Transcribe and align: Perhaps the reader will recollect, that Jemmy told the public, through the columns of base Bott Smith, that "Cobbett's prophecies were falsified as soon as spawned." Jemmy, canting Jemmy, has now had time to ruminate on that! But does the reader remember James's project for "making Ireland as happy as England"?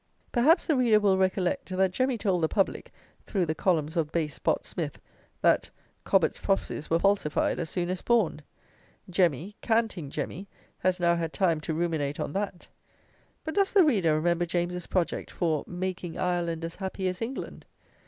Perhaps 0.31 0.65
the 0.65 0.75
reader 0.75 0.99
will 0.99 1.15
recollect, 1.15 1.69
that 1.69 1.91
Jemmy 1.91 2.17
told 2.17 2.41
the 2.41 2.47
public, 2.47 2.91
through 3.27 3.45
the 3.45 3.53
columns 3.53 3.95
of 3.95 4.11
base 4.11 4.39
Bott 4.39 4.65
Smith, 4.65 4.99
that 5.43 5.69
"Cobbett's 6.05 6.39
prophecies 6.39 6.89
were 6.89 6.97
falsified 6.97 7.59
as 7.59 7.69
soon 7.69 7.87
as 7.91 7.99
spawned." 7.99 8.41
Jemmy, 9.11 9.57
canting 9.61 10.09
Jemmy, 10.09 10.47
has 10.79 10.99
now 10.99 11.15
had 11.15 11.33
time 11.33 11.61
to 11.61 11.75
ruminate 11.75 12.19
on 12.19 12.33
that! 12.33 12.67
But 13.43 13.53
does 13.53 13.73
the 13.73 13.83
reader 13.83 14.15
remember 14.15 14.47
James's 14.47 14.87
project 14.87 15.29
for 15.29 15.63
"making 15.67 16.17
Ireland 16.17 16.65
as 16.65 16.77
happy 16.77 17.07
as 17.07 17.21
England"? 17.21 17.67